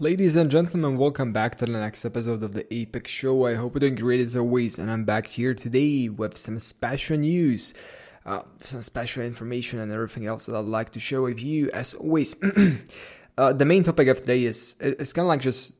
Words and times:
Ladies 0.00 0.34
and 0.34 0.50
gentlemen, 0.50 0.98
welcome 0.98 1.32
back 1.32 1.54
to 1.54 1.66
the 1.66 1.70
next 1.70 2.04
episode 2.04 2.42
of 2.42 2.52
the 2.52 2.66
Apex 2.74 3.12
Show. 3.12 3.46
I 3.46 3.54
hope 3.54 3.74
you're 3.74 3.80
doing 3.80 3.94
great 3.94 4.18
as 4.18 4.34
always, 4.34 4.76
and 4.76 4.90
I'm 4.90 5.04
back 5.04 5.24
here 5.24 5.54
today 5.54 6.08
with 6.08 6.36
some 6.36 6.58
special 6.58 7.16
news, 7.16 7.74
uh, 8.26 8.42
some 8.60 8.82
special 8.82 9.22
information, 9.22 9.78
and 9.78 9.92
everything 9.92 10.26
else 10.26 10.46
that 10.46 10.56
I'd 10.56 10.64
like 10.64 10.90
to 10.90 11.00
share 11.00 11.22
with 11.22 11.38
you. 11.38 11.70
As 11.70 11.94
always, 11.94 12.34
uh, 13.38 13.52
the 13.52 13.64
main 13.64 13.84
topic 13.84 14.08
of 14.08 14.20
today 14.20 14.46
is 14.46 14.74
it's 14.80 15.12
kind 15.12 15.26
of 15.26 15.28
like 15.28 15.40
just 15.40 15.74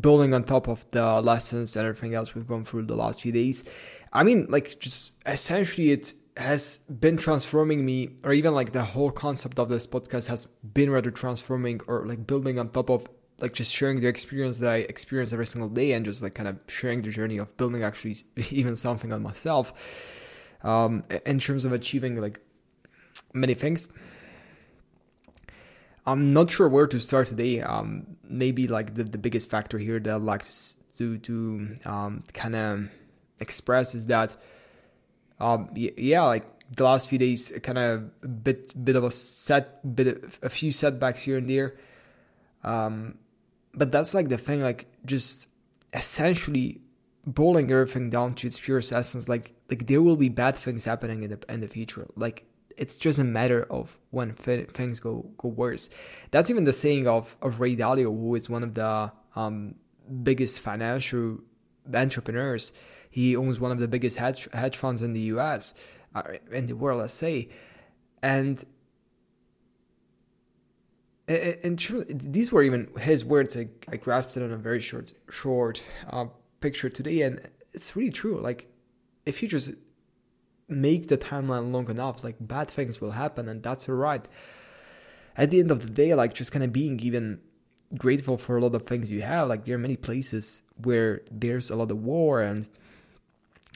building 0.00 0.34
on 0.34 0.44
top 0.44 0.68
of 0.68 0.84
the 0.90 1.22
lessons 1.22 1.76
and 1.76 1.86
everything 1.86 2.12
else 2.12 2.34
we've 2.34 2.46
gone 2.46 2.66
through 2.66 2.84
the 2.84 2.94
last 2.94 3.22
few 3.22 3.32
days. 3.32 3.64
I 4.12 4.22
mean, 4.22 4.48
like, 4.50 4.78
just 4.80 5.12
essentially, 5.24 5.92
it 5.92 6.12
has 6.36 6.80
been 6.90 7.16
transforming 7.16 7.86
me, 7.86 8.10
or 8.22 8.34
even 8.34 8.52
like 8.52 8.72
the 8.72 8.84
whole 8.84 9.10
concept 9.10 9.58
of 9.58 9.70
this 9.70 9.86
podcast 9.86 10.26
has 10.26 10.44
been 10.44 10.90
rather 10.90 11.10
transforming 11.10 11.80
or 11.86 12.04
like 12.04 12.26
building 12.26 12.58
on 12.58 12.68
top 12.68 12.90
of 12.90 13.08
like 13.40 13.52
just 13.52 13.74
sharing 13.74 14.00
the 14.00 14.08
experience 14.08 14.58
that 14.58 14.70
I 14.70 14.76
experience 14.76 15.32
every 15.32 15.46
single 15.46 15.68
day 15.68 15.92
and 15.92 16.04
just 16.04 16.22
like 16.22 16.34
kind 16.34 16.48
of 16.48 16.58
sharing 16.68 17.02
the 17.02 17.10
journey 17.10 17.38
of 17.38 17.54
building 17.56 17.82
actually 17.82 18.16
even 18.50 18.76
something 18.76 19.12
on 19.12 19.22
myself 19.22 19.72
um, 20.62 21.04
in 21.24 21.38
terms 21.38 21.64
of 21.64 21.72
achieving 21.72 22.20
like 22.20 22.40
many 23.32 23.54
things. 23.54 23.88
I'm 26.06 26.32
not 26.32 26.50
sure 26.50 26.68
where 26.68 26.86
to 26.86 27.00
start 27.00 27.26
today. 27.26 27.60
Um, 27.60 28.16
maybe 28.22 28.68
like 28.68 28.94
the, 28.94 29.04
the 29.04 29.18
biggest 29.18 29.50
factor 29.50 29.78
here 29.78 29.98
that 29.98 30.14
I'd 30.14 30.22
like 30.22 30.44
to 30.98 31.18
to 31.18 31.76
um, 31.84 32.24
kind 32.32 32.56
of 32.56 32.88
express 33.40 33.94
is 33.94 34.06
that 34.06 34.36
um, 35.40 35.68
yeah, 35.74 36.22
like 36.22 36.46
the 36.74 36.84
last 36.84 37.08
few 37.08 37.18
days, 37.18 37.52
kind 37.62 37.78
of 37.78 38.44
bit 38.44 38.84
bit 38.84 38.96
of 38.96 39.04
a 39.04 39.10
set 39.10 39.94
bit 39.94 40.22
of, 40.24 40.38
a 40.42 40.48
few 40.48 40.72
setbacks 40.72 41.22
here 41.22 41.38
and 41.38 41.48
there. 41.50 41.74
Um, 42.64 43.18
but 43.76 43.92
that's 43.92 44.14
like 44.14 44.28
the 44.28 44.38
thing, 44.38 44.62
like 44.62 44.86
just 45.04 45.48
essentially 45.92 46.80
boiling 47.26 47.70
everything 47.70 48.10
down 48.10 48.34
to 48.34 48.46
its 48.46 48.58
purest 48.58 48.92
essence. 48.92 49.28
Like 49.28 49.54
like 49.70 49.86
there 49.86 50.02
will 50.02 50.16
be 50.16 50.28
bad 50.28 50.56
things 50.56 50.84
happening 50.84 51.22
in 51.22 51.30
the 51.30 51.38
in 51.48 51.60
the 51.60 51.68
future. 51.68 52.06
Like 52.16 52.46
it's 52.76 52.96
just 52.96 53.18
a 53.18 53.24
matter 53.24 53.66
of 53.70 53.96
when 54.10 54.32
things 54.32 55.00
go 55.00 55.30
go 55.38 55.48
worse. 55.48 55.90
That's 56.30 56.50
even 56.50 56.64
the 56.64 56.72
saying 56.72 57.06
of 57.06 57.36
of 57.42 57.60
Ray 57.60 57.76
Dalio, 57.76 58.04
who 58.04 58.34
is 58.34 58.48
one 58.48 58.62
of 58.62 58.74
the 58.74 59.12
um, 59.34 59.74
biggest 60.22 60.60
financial 60.60 61.38
entrepreneurs. 61.92 62.72
He 63.10 63.36
owns 63.36 63.58
one 63.60 63.72
of 63.72 63.78
the 63.78 63.88
biggest 63.88 64.18
hedge 64.18 64.48
hedge 64.52 64.76
funds 64.76 65.02
in 65.02 65.12
the 65.12 65.20
U.S. 65.32 65.74
Uh, 66.14 66.22
in 66.50 66.66
the 66.66 66.74
world, 66.74 67.00
let's 67.00 67.14
say, 67.14 67.50
and 68.22 68.62
and 71.28 71.78
truly, 71.78 72.06
these 72.08 72.52
were 72.52 72.62
even 72.62 72.88
his 72.98 73.24
words. 73.24 73.56
I, 73.56 73.68
I 73.88 73.96
grasped 73.96 74.36
it 74.36 74.42
on 74.42 74.52
a 74.52 74.56
very 74.56 74.80
short, 74.80 75.12
short 75.30 75.82
uh, 76.10 76.26
picture 76.60 76.88
today, 76.88 77.22
and 77.22 77.40
it's 77.72 77.96
really 77.96 78.10
true. 78.12 78.40
Like, 78.40 78.68
if 79.24 79.42
you 79.42 79.48
just 79.48 79.72
make 80.68 81.08
the 81.08 81.18
timeline 81.18 81.72
long 81.72 81.90
enough, 81.90 82.22
like 82.22 82.36
bad 82.40 82.68
things 82.68 83.00
will 83.00 83.12
happen, 83.12 83.48
and 83.48 83.62
that's 83.62 83.88
alright. 83.88 84.26
At 85.36 85.50
the 85.50 85.60
end 85.60 85.70
of 85.70 85.86
the 85.86 85.92
day, 85.92 86.14
like 86.14 86.32
just 86.32 86.52
kind 86.52 86.64
of 86.64 86.72
being 86.72 87.00
even 87.00 87.40
grateful 87.98 88.38
for 88.38 88.56
a 88.56 88.60
lot 88.60 88.74
of 88.74 88.86
things 88.86 89.10
you 89.10 89.22
have. 89.22 89.48
Like, 89.48 89.64
there 89.64 89.74
are 89.74 89.78
many 89.78 89.96
places 89.96 90.62
where 90.82 91.22
there's 91.30 91.70
a 91.70 91.76
lot 91.76 91.90
of 91.90 92.02
war, 92.04 92.40
and 92.40 92.68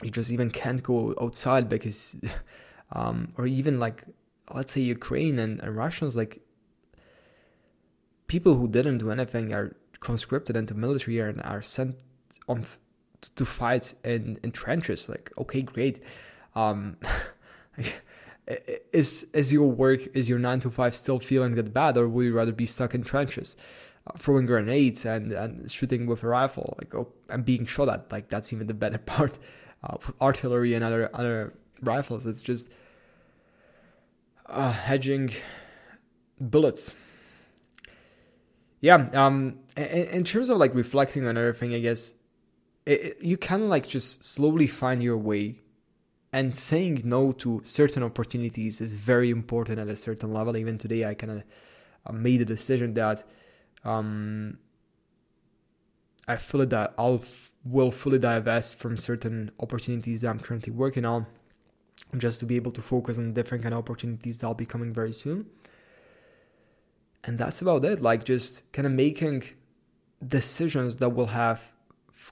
you 0.03 0.09
just 0.09 0.31
even 0.31 0.51
can't 0.51 0.81
go 0.81 1.13
outside 1.21 1.67
because, 1.67 2.15
um, 2.93 3.33
or 3.37 3.45
even 3.45 3.77
like, 3.77 4.05
let's 4.53 4.71
say 4.71 4.81
Ukraine 4.81 5.37
and, 5.37 5.59
and 5.59 5.75
Russians, 5.75 6.15
like 6.15 6.41
people 8.31 8.53
who 8.55 8.65
didn't 8.65 8.99
do 8.99 9.11
anything 9.11 9.53
are 9.53 9.75
conscripted 9.99 10.55
into 10.55 10.73
military 10.73 11.19
and 11.19 11.41
are 11.41 11.61
sent 11.61 11.93
on 12.47 12.65
to 13.35 13.43
fight 13.43 13.93
in, 14.05 14.39
in 14.41 14.49
trenches. 14.53 15.09
Like, 15.09 15.29
okay, 15.37 15.61
great. 15.61 16.01
Um, 16.55 16.95
is 18.93 19.09
is 19.33 19.51
your 19.51 19.69
work 19.69 20.01
is 20.19 20.29
your 20.29 20.39
nine 20.39 20.61
to 20.61 20.69
five 20.69 20.95
still 20.95 21.19
feeling 21.19 21.55
that 21.55 21.73
bad, 21.73 21.97
or 21.97 22.07
would 22.07 22.25
you 22.25 22.33
rather 22.33 22.53
be 22.53 22.65
stuck 22.65 22.95
in 22.95 23.03
trenches, 23.03 23.57
uh, 24.07 24.17
throwing 24.17 24.45
grenades 24.45 25.05
and, 25.05 25.33
and 25.33 25.69
shooting 25.69 26.05
with 26.05 26.23
a 26.23 26.27
rifle, 26.27 26.73
like 26.77 26.95
oh, 26.95 27.09
and 27.29 27.43
being 27.43 27.65
shot 27.65 27.89
at? 27.89 28.09
Like 28.13 28.29
that's 28.29 28.53
even 28.53 28.67
the 28.67 28.73
better 28.73 28.97
part. 29.15 29.37
Uh, 29.83 29.97
artillery 30.21 30.73
and 30.73 30.85
other 30.85 31.09
other 31.13 31.53
rifles, 31.81 32.25
it's 32.25 32.41
just 32.41 32.69
uh, 34.45 34.71
hedging 34.71 35.31
bullets 36.39 36.95
yeah 38.81 39.07
um 39.13 39.59
in, 39.77 39.83
in, 39.85 40.23
terms 40.23 40.49
of 40.49 40.57
like 40.57 40.75
reflecting 40.75 41.25
on 41.25 41.37
everything 41.37 41.73
i 41.73 41.79
guess 41.79 42.13
it, 42.85 43.01
it, 43.01 43.23
you 43.23 43.37
of 43.37 43.69
like 43.69 43.87
just 43.87 44.25
slowly 44.25 44.67
find 44.67 45.01
your 45.01 45.17
way 45.17 45.55
and 46.33 46.55
saying 46.55 47.01
no 47.03 47.31
to 47.31 47.61
certain 47.63 48.03
opportunities 48.03 48.81
is 48.81 48.95
very 48.95 49.29
important 49.29 49.79
at 49.79 49.87
a 49.87 49.95
certain 49.95 50.33
level. 50.33 50.57
Even 50.57 50.77
today 50.77 51.05
i 51.05 51.13
kind 51.13 51.31
of 51.33 51.43
uh, 52.05 52.11
made 52.11 52.41
a 52.41 52.45
decision 52.45 52.93
that 52.95 53.23
um 53.85 54.57
i 56.27 56.35
feel 56.35 56.65
that 56.65 56.93
i'll 56.97 57.23
will 57.63 57.91
fully 57.91 58.17
divest 58.17 58.79
from 58.79 58.97
certain 58.97 59.51
opportunities 59.59 60.21
that 60.21 60.29
i'm 60.29 60.39
currently 60.39 60.73
working 60.73 61.05
on 61.05 61.27
just 62.17 62.39
to 62.39 62.45
be 62.45 62.55
able 62.55 62.71
to 62.71 62.81
focus 62.81 63.19
on 63.19 63.33
different 63.33 63.61
kind 63.61 63.73
of 63.73 63.79
opportunities 63.79 64.39
that'll 64.39 64.55
be 64.55 64.65
coming 64.65 64.91
very 64.91 65.13
soon 65.13 65.45
and 67.23 67.37
that's 67.37 67.61
about 67.61 67.85
it 67.85 68.01
like 68.01 68.23
just 68.23 68.69
kind 68.73 68.85
of 68.85 68.91
making 68.91 69.43
decisions 70.25 70.97
that 70.97 71.09
will 71.09 71.27
have 71.27 71.71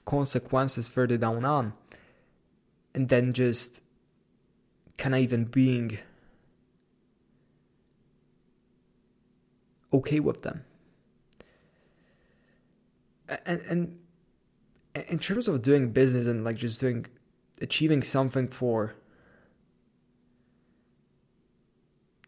consequences 0.04 0.88
further 0.88 1.16
down 1.16 1.44
on 1.44 1.72
and 2.94 3.08
then 3.08 3.32
just 3.32 3.82
kind 4.96 5.14
of 5.14 5.20
even 5.20 5.44
being 5.44 5.98
okay 9.92 10.20
with 10.20 10.42
them. 10.42 10.64
And 13.46 13.60
and 13.68 13.98
in 15.08 15.18
terms 15.18 15.46
of 15.48 15.62
doing 15.62 15.92
business 15.92 16.26
and 16.26 16.44
like 16.44 16.56
just 16.56 16.80
doing 16.80 17.06
achieving 17.60 18.02
something 18.02 18.48
for 18.48 18.94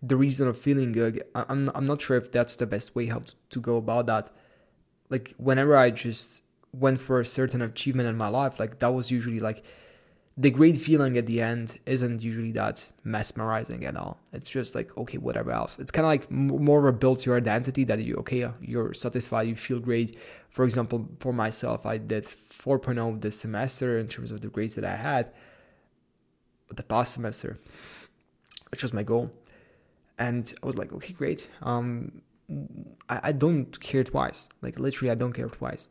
the 0.03 0.17
reason 0.17 0.49
of 0.49 0.59
feeling 0.59 0.93
good. 0.93 1.23
I'm 1.35 1.71
I'm 1.75 1.87
not 1.87 2.03
sure 2.03 2.17
if 2.17 2.33
that's 2.33 2.57
the 2.57 2.67
best 2.67 2.95
way 2.95 3.07
how 3.07 3.21
to, 3.21 3.33
to 3.51 3.61
go 3.61 3.77
about 3.77 4.07
that. 4.07 4.31
Like 5.09 5.35
whenever 5.37 5.77
I 5.77 5.91
just 5.91 6.43
went 6.73 7.01
for 7.01 7.21
a 7.21 7.25
certain 7.25 7.63
achievement 7.63 8.09
in 8.09 8.17
my 8.17 8.29
life, 8.29 8.59
like 8.59 8.81
that 8.81 8.93
was 8.93 9.11
usually 9.11 9.39
like 9.39 9.63
the 10.37 10.51
great 10.51 10.79
feeling 10.79 11.19
at 11.19 11.27
the 11.27 11.43
end 11.43 11.79
isn't 11.85 12.23
usually 12.23 12.53
that 12.53 12.89
mesmerizing 13.05 13.85
at 13.85 13.97
all. 13.97 14.19
It's 14.33 14.51
just 14.51 14.75
like 14.75 14.97
okay, 14.99 15.19
whatever 15.19 15.53
else. 15.53 15.79
It's 15.79 15.93
kind 15.93 16.05
of 16.05 16.11
like 16.11 16.29
more 16.31 16.81
of 16.81 16.87
a 16.87 16.99
builds 16.99 17.25
your 17.25 17.37
identity 17.37 17.85
that 17.85 18.03
you 18.03 18.17
okay, 18.17 18.51
you're 18.61 18.95
satisfied, 18.95 19.47
you 19.47 19.55
feel 19.55 19.79
great. 19.79 20.19
For 20.51 20.65
example, 20.65 21.09
for 21.21 21.33
myself, 21.33 21.87
I 21.87 21.97
did 21.99 22.25
4.0 22.25 23.21
this 23.21 23.39
semester 23.39 23.99
in 23.99 24.09
terms 24.09 24.33
of 24.33 24.41
the 24.41 24.49
grades 24.49 24.75
that 24.75 24.85
I 24.85 24.97
had. 24.97 25.33
The 26.75 26.83
past 26.83 27.15
semester, 27.15 27.59
which 28.71 28.83
was 28.83 28.93
my 28.93 29.03
goal 29.03 29.31
and 30.23 30.53
I 30.63 30.67
was 30.67 30.79
like, 30.79 30.93
okay, 30.93 31.13
great. 31.13 31.51
Um, 31.63 32.23
I, 33.09 33.21
I 33.25 33.33
don't 33.33 33.79
care 33.81 34.05
twice. 34.05 34.49
Like 34.63 34.79
literally, 34.79 35.11
I 35.11 35.17
don't 35.17 35.33
care 35.33 35.49
twice. 35.49 35.91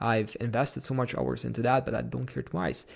I've 0.00 0.36
invested 0.40 0.82
so 0.82 0.94
much 0.94 1.14
hours 1.14 1.44
into 1.44 1.62
that, 1.62 1.84
but 1.86 1.94
I 1.94 2.02
don't 2.02 2.26
care 2.26 2.42
twice. 2.42 2.86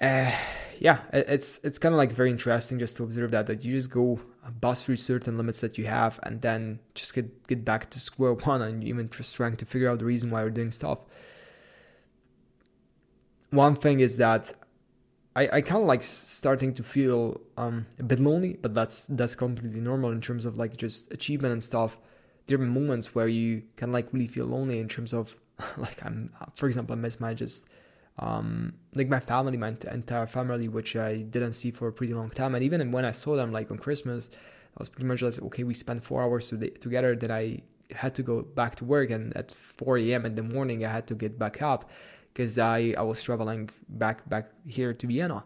Uh, 0.00 0.32
yeah, 0.80 0.98
it's 1.12 1.60
it's 1.62 1.78
kind 1.78 1.94
of 1.94 1.98
like 1.98 2.10
very 2.10 2.30
interesting 2.30 2.80
just 2.80 2.96
to 2.96 3.04
observe 3.04 3.30
that 3.30 3.46
that 3.46 3.64
you 3.64 3.72
just 3.74 3.90
go 3.90 4.18
bust 4.60 4.86
through 4.86 4.96
certain 4.96 5.36
limits 5.36 5.60
that 5.60 5.78
you 5.78 5.86
have, 5.86 6.18
and 6.24 6.42
then 6.42 6.80
just 6.96 7.14
get 7.14 7.46
get 7.46 7.64
back 7.64 7.90
to 7.90 8.00
square 8.00 8.34
one, 8.34 8.60
and 8.60 8.82
even 8.82 9.08
just 9.08 9.36
trying 9.36 9.54
to 9.54 9.64
figure 9.64 9.88
out 9.88 10.00
the 10.00 10.04
reason 10.04 10.30
why 10.32 10.40
you're 10.40 10.50
doing 10.50 10.72
stuff. 10.72 10.98
One 13.50 13.76
thing 13.76 14.00
is 14.00 14.16
that 14.16 14.52
I, 15.36 15.48
I 15.54 15.60
kind 15.60 15.82
of 15.82 15.88
like 15.88 16.02
starting 16.02 16.74
to 16.74 16.82
feel 16.82 17.40
um, 17.56 17.86
a 17.98 18.04
bit 18.04 18.20
lonely, 18.20 18.54
but 18.60 18.74
that's 18.74 19.06
that's 19.06 19.34
completely 19.34 19.80
normal 19.80 20.12
in 20.12 20.20
terms 20.20 20.44
of 20.44 20.56
like 20.56 20.76
just 20.76 21.12
achievement 21.12 21.52
and 21.52 21.64
stuff. 21.64 21.98
There 22.46 22.60
are 22.60 22.64
moments 22.64 23.14
where 23.14 23.26
you 23.26 23.62
can 23.76 23.90
like 23.90 24.12
really 24.12 24.28
feel 24.28 24.46
lonely 24.46 24.78
in 24.78 24.88
terms 24.88 25.12
of 25.12 25.34
like 25.76 26.04
I'm, 26.04 26.32
for 26.54 26.66
example, 26.66 26.94
I 26.94 26.96
miss 26.96 27.18
my 27.18 27.34
just 27.34 27.66
um, 28.18 28.74
like 28.94 29.08
my 29.08 29.18
family, 29.18 29.56
my 29.56 29.74
entire 29.90 30.26
family, 30.26 30.68
which 30.68 30.94
I 30.94 31.16
didn't 31.16 31.54
see 31.54 31.72
for 31.72 31.88
a 31.88 31.92
pretty 31.92 32.14
long 32.14 32.30
time. 32.30 32.54
And 32.54 32.62
even 32.62 32.92
when 32.92 33.04
I 33.04 33.10
saw 33.10 33.34
them 33.34 33.50
like 33.50 33.72
on 33.72 33.78
Christmas, 33.78 34.30
I 34.32 34.78
was 34.78 34.88
pretty 34.88 35.06
much 35.06 35.22
like, 35.22 35.42
okay, 35.42 35.64
we 35.64 35.74
spent 35.74 36.04
four 36.04 36.22
hours 36.22 36.48
together. 36.48 37.16
Then 37.16 37.32
I 37.32 37.62
had 37.90 38.14
to 38.16 38.22
go 38.22 38.42
back 38.42 38.76
to 38.76 38.84
work, 38.84 39.10
and 39.10 39.36
at 39.36 39.52
4 39.52 39.98
a.m. 39.98 40.26
in 40.26 40.34
the 40.36 40.42
morning, 40.42 40.84
I 40.84 40.90
had 40.90 41.06
to 41.08 41.14
get 41.14 41.38
back 41.38 41.60
up 41.60 41.90
because 42.34 42.58
I, 42.58 42.94
I 42.98 43.02
was 43.02 43.22
traveling 43.22 43.70
back 43.88 44.28
back 44.28 44.48
here 44.66 44.92
to 44.92 45.06
Vienna, 45.06 45.44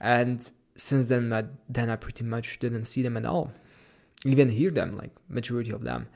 and 0.00 0.48
since 0.76 1.06
then 1.06 1.32
I, 1.32 1.44
then 1.68 1.90
I 1.90 1.96
pretty 1.96 2.24
much 2.24 2.58
didn't 2.58 2.84
see 2.84 3.02
them 3.02 3.16
at 3.16 3.24
all, 3.24 3.50
even 4.24 4.50
hear 4.50 4.70
them 4.70 4.96
like 4.96 5.10
majority 5.28 5.72
of 5.72 5.82
them. 5.82 6.08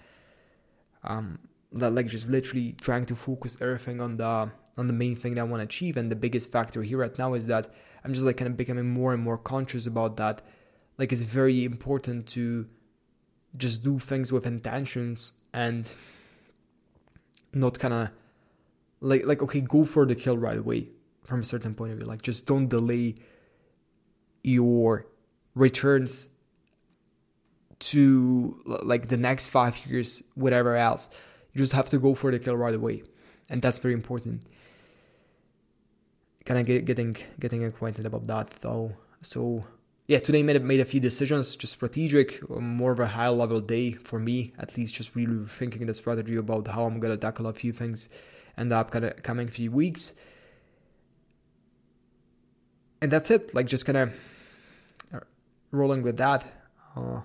Um, 1.03 1.39
that 1.73 1.93
like 1.93 2.07
just 2.07 2.29
literally 2.29 2.75
trying 2.81 3.07
to 3.07 3.17
focus 3.17 3.57
everything 3.61 4.01
on 4.01 4.17
the 4.17 4.51
on 4.79 4.87
the 4.87 4.93
main 4.93 5.17
thing 5.17 5.35
that 5.35 5.41
I 5.41 5.45
want 5.45 5.61
to 5.61 5.65
achieve. 5.65 5.97
And 5.97 6.11
the 6.11 6.17
biggest 6.17 6.53
factor 6.53 6.83
here 6.83 6.99
right 6.99 7.19
now 7.19 7.35
is 7.35 7.47
that 7.47 7.73
I'm 8.05 8.13
just 8.13 8.25
like 8.25 8.37
kind 8.37 8.51
of 8.51 8.57
becoming 8.57 8.89
more 8.89 9.13
and 9.15 9.23
more 9.23 9.39
conscious 9.39 9.87
about 9.87 10.17
that. 10.19 10.43
Like 10.99 11.13
it's 11.13 11.23
very 11.23 11.65
important 11.65 12.27
to 12.29 12.67
just 13.57 13.83
do 13.83 13.99
things 13.99 14.31
with 14.31 14.47
intentions 14.47 15.33
and 15.53 15.91
not 17.53 17.79
kind 17.79 17.95
of 17.95 18.11
like 19.01 19.27
like 19.27 19.43
okay, 19.43 19.61
go 19.61 19.85
for 19.85 20.07
the 20.07 20.15
kill 20.15 20.39
right 20.39 20.57
away 20.57 20.89
from 21.25 21.41
a 21.41 21.45
certain 21.45 21.75
point 21.75 21.93
of 21.93 21.99
view. 21.99 22.07
Like 22.07 22.23
just 22.23 22.47
don't 22.47 22.69
delay 22.69 23.15
your 24.43 25.07
returns 25.55 26.29
to 27.79 28.61
like 28.65 29.09
the 29.09 29.17
next 29.17 29.51
five 29.51 29.77
years, 29.87 30.23
whatever 30.35 30.77
else. 30.77 31.11
You 31.53 31.59
just 31.59 31.73
have 31.73 31.89
to 31.89 31.99
go 31.99 32.15
for 32.15 32.31
the 32.31 32.39
kill 32.39 32.57
right 32.57 32.75
away, 32.75 33.03
and 33.51 33.61
that's 33.61 33.79
very 33.79 33.95
important. 33.95 34.43
Kind 36.45 36.61
of 36.61 36.67
get, 36.67 36.85
getting 36.85 37.17
getting 37.41 37.65
acquainted 37.65 38.07
about 38.07 38.27
that 38.29 38.51
though. 38.61 38.93
So 39.23 39.65
yeah, 40.07 40.19
today 40.21 40.43
made 40.43 40.63
made 40.63 40.81
a 40.81 40.85
few 40.85 41.01
decisions, 41.01 41.57
just 41.57 41.73
strategic, 41.73 42.49
more 42.49 42.93
of 42.93 43.01
a 43.01 43.09
high 43.09 43.29
level 43.29 43.61
day 43.61 43.93
for 43.93 44.19
me, 44.19 44.53
at 44.59 44.77
least. 44.77 44.95
Just 44.95 45.17
really 45.17 45.47
thinking 45.47 45.87
the 45.87 45.95
strategy 45.95 46.37
about 46.37 46.69
how 46.69 46.85
I'm 46.85 47.01
gonna 47.01 47.17
tackle 47.17 47.49
a 47.49 47.53
few 47.53 47.73
things 47.73 48.09
in 48.59 48.69
the 48.69 48.77
upcoming 48.77 49.49
few 49.49 49.71
weeks, 49.71 50.15
and 53.01 53.11
that's 53.11 53.31
it. 53.31 53.55
Like 53.55 53.67
just 53.67 53.87
kind 53.87 53.99
of 53.99 54.15
uh, 55.13 55.21
rolling 55.71 56.03
with 56.03 56.17
that. 56.17 56.45
Uh, 56.97 57.21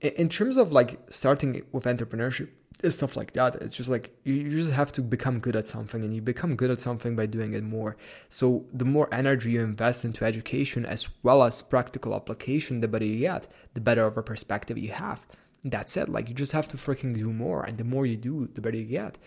in 0.00 0.28
terms 0.28 0.56
of 0.56 0.72
like 0.72 0.98
starting 1.10 1.62
with 1.72 1.84
entrepreneurship 1.84 2.48
stuff 2.90 3.16
like 3.16 3.32
that. 3.32 3.54
It's 3.56 3.76
just 3.76 3.88
like 3.88 4.10
you 4.24 4.50
just 4.50 4.72
have 4.72 4.90
to 4.92 5.02
become 5.02 5.38
good 5.38 5.54
at 5.54 5.66
something 5.66 6.02
and 6.02 6.14
you 6.14 6.20
become 6.20 6.56
good 6.56 6.70
at 6.70 6.80
something 6.80 7.14
by 7.14 7.26
doing 7.26 7.54
it 7.54 7.62
more. 7.62 7.96
So 8.28 8.64
the 8.72 8.84
more 8.84 9.08
energy 9.12 9.52
you 9.52 9.60
invest 9.60 10.04
into 10.04 10.24
education 10.24 10.84
as 10.84 11.08
well 11.22 11.44
as 11.44 11.62
practical 11.62 12.14
application 12.14 12.80
the 12.80 12.88
better 12.88 13.04
you 13.04 13.18
get 13.18 13.46
the 13.74 13.80
better 13.80 14.04
of 14.04 14.18
a 14.18 14.22
perspective 14.22 14.76
you 14.76 14.90
have. 14.90 15.26
That's 15.64 15.96
it 15.96 16.08
like 16.08 16.28
you 16.28 16.34
just 16.34 16.52
have 16.52 16.68
to 16.68 16.76
freaking 16.76 17.16
do 17.16 17.32
more 17.32 17.62
and 17.64 17.78
the 17.78 17.84
more 17.84 18.04
you 18.04 18.16
do 18.16 18.48
the 18.52 18.60
better 18.60 18.76
you 18.76 18.84
get. 18.84 19.18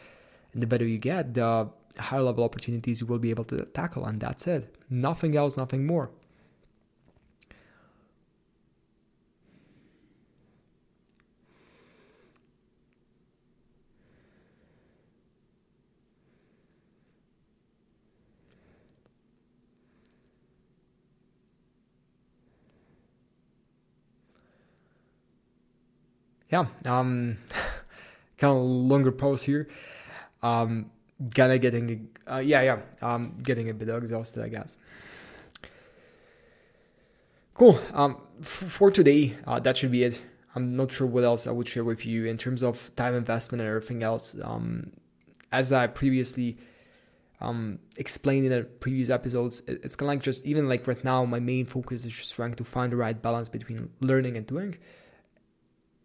And 0.54 0.62
the 0.62 0.68
better 0.68 0.86
you 0.86 0.98
get 0.98 1.34
the 1.34 1.69
higher 1.98 2.22
level 2.22 2.44
opportunities 2.44 3.00
you 3.00 3.07
will 3.07 3.19
be 3.19 3.30
able 3.30 3.46
to 3.46 3.57
tackle 3.74 4.06
and 4.06 4.19
that's 4.19 4.48
it. 4.48 4.75
Nothing 4.90 5.38
else 5.38 5.56
nothing 5.56 5.86
more 5.86 6.12
yeah, 26.50 26.65
um, 26.86 27.38
kind 28.38 28.56
of 28.56 28.63
longer 28.63 29.12
pause 29.12 29.44
here. 29.44 29.68
Um, 30.44 30.92
of 31.53 31.62
getting, 31.62 32.09
uh, 32.30 32.38
yeah, 32.38 32.62
yeah, 32.62 32.80
um, 33.01 33.36
getting 33.42 33.69
a 33.69 33.74
bit 33.74 33.89
exhausted, 33.89 34.44
I 34.44 34.50
guess. 34.50 34.77
Cool. 37.53 37.80
Um, 37.94 38.18
f- 38.42 38.47
for 38.47 38.92
today, 38.92 39.36
uh, 39.47 39.59
that 39.62 39.77
should 39.77 39.92
be 39.92 40.03
it. 40.03 40.21
I'm 40.56 40.75
not 40.75 40.92
sure 40.92 41.07
what 41.07 41.24
else 41.24 41.47
I 41.47 41.51
would 41.51 41.68
share 41.68 41.83
with 41.83 42.06
you 42.06 42.25
in 42.25 42.38
terms 42.38 42.63
of 42.63 42.92
time 42.95 43.15
investment 43.15 43.62
and 43.62 43.69
everything 43.69 44.03
else. 44.03 44.36
Um, 44.42 44.92
as 45.51 45.71
I 45.71 45.88
previously 45.88 46.57
um, 47.42 47.80
explained 47.97 48.45
in 48.45 48.51
the 48.51 48.63
previous 48.63 49.09
episodes, 49.09 49.62
it's 49.68 49.95
kind 49.95 50.09
of 50.09 50.15
like 50.15 50.24
just 50.24 50.45
even 50.45 50.68
like 50.69 50.86
right 50.88 51.01
now, 51.03 51.25
my 51.25 51.39
main 51.39 51.65
focus 51.65 52.06
is 52.06 52.13
just 52.13 52.36
trying 52.36 52.53
to 52.56 52.63
find 52.63 52.92
the 52.92 52.97
right 52.97 53.19
balance 53.21 53.50
between 53.50 53.89
learning 54.01 54.38
and 54.38 54.45
doing 54.45 54.77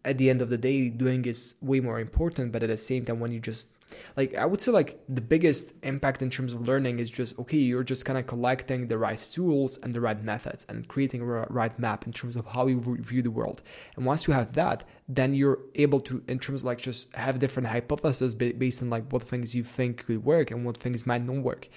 at 0.05 0.17
the 0.17 0.29
end 0.29 0.41
of 0.41 0.49
the 0.49 0.57
day 0.57 0.89
doing 0.89 1.25
is 1.25 1.55
way 1.61 1.79
more 1.79 1.99
important 1.99 2.51
but 2.51 2.63
at 2.63 2.69
the 2.69 2.77
same 2.77 3.05
time 3.05 3.19
when 3.19 3.31
you 3.31 3.39
just 3.39 3.71
like 4.15 4.33
i 4.35 4.45
would 4.45 4.61
say 4.61 4.71
like 4.71 4.99
the 5.09 5.21
biggest 5.21 5.73
impact 5.83 6.21
in 6.21 6.29
terms 6.29 6.53
of 6.53 6.67
learning 6.67 6.99
is 6.99 7.09
just 7.09 7.37
okay 7.37 7.57
you're 7.57 7.83
just 7.83 8.05
kind 8.05 8.17
of 8.17 8.25
collecting 8.25 8.87
the 8.87 8.97
right 8.97 9.29
tools 9.31 9.77
and 9.83 9.93
the 9.93 10.01
right 10.01 10.23
methods 10.23 10.65
and 10.69 10.87
creating 10.87 11.21
a 11.21 11.25
right 11.25 11.77
map 11.79 12.05
in 12.05 12.13
terms 12.13 12.35
of 12.35 12.45
how 12.45 12.67
you 12.67 12.79
view 13.01 13.21
the 13.21 13.31
world. 13.31 13.61
And 13.95 14.05
once 14.05 14.27
you 14.27 14.33
have 14.33 14.53
that 14.53 14.83
then 15.07 15.33
you're 15.33 15.59
able 15.75 15.99
to 16.01 16.23
in 16.27 16.39
terms 16.39 16.61
of 16.61 16.65
like 16.65 16.79
just 16.79 17.13
have 17.15 17.39
different 17.39 17.67
hypotheses 17.67 18.33
based 18.35 18.81
on 18.81 18.89
like 18.89 19.11
what 19.11 19.23
things 19.23 19.55
you 19.55 19.63
think 19.63 20.05
could 20.05 20.23
work 20.23 20.51
and 20.51 20.65
what 20.65 20.77
things 20.77 21.05
might 21.05 21.23
not 21.23 21.43
work. 21.43 21.67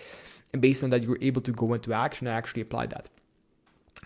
And 0.52 0.62
based 0.62 0.84
on 0.84 0.90
that 0.90 1.02
you're 1.02 1.18
able 1.20 1.42
to 1.42 1.52
go 1.52 1.74
into 1.74 1.92
action 1.92 2.26
and 2.26 2.36
actually 2.36 2.62
apply 2.62 2.86
that. 2.86 3.08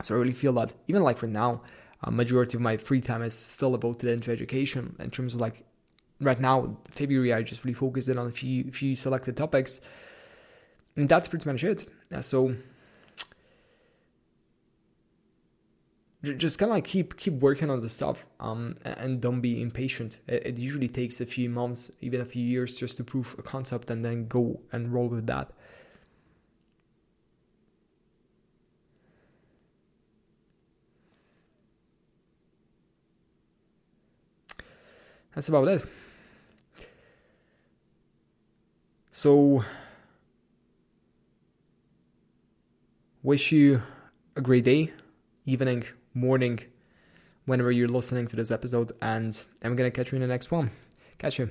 So 0.02 0.14
i 0.14 0.18
really 0.18 0.32
feel 0.32 0.52
that 0.54 0.74
even 0.86 1.02
like 1.02 1.18
for 1.18 1.26
now 1.26 1.62
majority 2.06 2.56
of 2.56 2.60
my 2.60 2.76
free 2.76 3.00
time 3.00 3.22
is 3.22 3.34
still 3.34 3.72
devoted 3.72 4.10
into 4.10 4.30
education 4.30 4.94
in 4.98 5.10
terms 5.10 5.34
of 5.34 5.40
like 5.40 5.64
right 6.20 6.40
now 6.40 6.76
february 6.90 7.32
i 7.32 7.42
just 7.42 7.64
really 7.64 7.74
focused 7.74 8.08
in 8.08 8.18
on 8.18 8.26
a 8.26 8.30
few 8.30 8.70
few 8.72 8.94
selected 8.94 9.36
topics. 9.36 9.80
And 10.98 11.08
that's 11.08 11.28
pretty 11.28 11.48
much 11.48 11.62
it. 11.62 11.88
So 12.22 12.56
just 16.22 16.58
kind 16.58 16.70
of 16.70 16.76
like 16.76 16.84
keep 16.84 17.16
keep 17.16 17.34
working 17.34 17.70
on 17.70 17.78
the 17.78 17.88
stuff 17.88 18.26
um, 18.40 18.74
and 18.84 19.20
don't 19.20 19.40
be 19.40 19.62
impatient. 19.62 20.18
It, 20.26 20.46
it, 20.46 20.58
usually 20.58 20.88
takes 20.88 21.20
a 21.20 21.26
few 21.26 21.48
months 21.48 21.92
even 22.00 22.20
a 22.20 22.24
few 22.24 22.44
years 22.44 22.74
just 22.74 22.96
to 22.96 23.04
prove 23.04 23.36
a 23.38 23.42
concept 23.42 23.90
and 23.90 24.04
then 24.04 24.26
go 24.26 24.60
and 24.72 24.92
roll 24.92 25.06
with 25.06 25.28
that 25.28 25.52
that's 35.34 35.48
about 35.48 35.68
it. 35.68 35.84
So, 39.10 39.64
wish 43.22 43.50
you 43.50 43.82
a 44.36 44.40
great 44.40 44.64
day, 44.64 44.92
evening, 45.44 45.84
morning, 46.14 46.60
whenever 47.46 47.72
you're 47.72 47.88
listening 47.88 48.28
to 48.28 48.36
this 48.36 48.50
episode, 48.50 48.92
and 49.02 49.42
I'm 49.62 49.74
gonna 49.74 49.90
catch 49.90 50.12
you 50.12 50.16
in 50.16 50.22
the 50.22 50.28
next 50.28 50.50
one. 50.50 50.70
Catch 51.18 51.40
you. 51.40 51.50